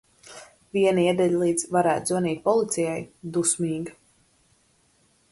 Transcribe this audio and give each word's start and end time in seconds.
Viena 0.75 1.01
iedaļa 1.01 1.41
līdz 1.41 1.65
"varētu 1.75 2.11
zvanīt 2.11 2.41
policijai" 2.47 3.03
dusmīga. 3.35 3.93